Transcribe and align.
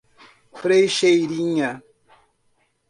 Frecheirinha 0.59 1.71